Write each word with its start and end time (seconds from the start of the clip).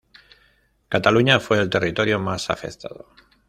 Cataluña 0.89 1.39
fue 1.39 1.59
el 1.59 1.69
territorio 1.69 2.17
más 2.19 2.49
afectado. 2.49 3.07